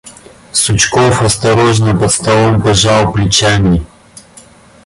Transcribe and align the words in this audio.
Сучков, 0.51 1.21
острожно, 1.21 1.95
под 1.95 2.11
столом, 2.11 2.59
пожал 2.59 3.11
плечами. 3.13 3.85